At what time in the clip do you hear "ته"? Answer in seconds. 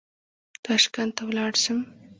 1.17-1.23